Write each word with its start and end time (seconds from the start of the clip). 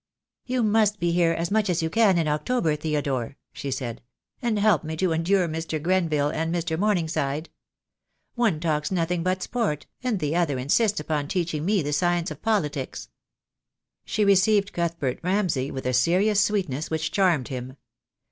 "You 0.47 0.63
must 0.63 0.99
be 0.99 1.11
here 1.11 1.31
as 1.33 1.51
much 1.51 1.69
as 1.69 1.83
you 1.83 1.89
can 1.91 2.17
in 2.17 2.27
October, 2.27 2.75
Theodore," 2.75 3.37
she 3.53 3.69
said, 3.69 4.01
"and 4.41 4.57
help 4.57 4.83
me 4.83 4.97
to 4.97 5.11
endure 5.11 5.47
Mr. 5.47 5.79
Gren 5.79 6.09
ville 6.09 6.29
and 6.31 6.51
Mr. 6.51 6.75
Morningside. 6.75 7.49
One 8.33 8.59
talks 8.59 8.89
nothing 8.89 9.21
but 9.21 9.43
sport, 9.43 9.85
and 10.01 10.19
the 10.19 10.35
other 10.35 10.57
insists 10.57 10.99
upon 10.99 11.27
teaching 11.27 11.65
me 11.65 11.83
the 11.83 11.93
science 11.93 12.31
of 12.31 12.41
politics." 12.41 13.09
She 14.03 14.25
received 14.25 14.73
Cuthbert 14.73 15.19
Ramsay 15.21 15.69
with 15.69 15.85
a 15.85 15.93
serious 15.93 16.41
sweet 16.41 16.67
ness 16.67 16.89
which 16.89 17.11
charmed 17.11 17.49
him. 17.49 17.77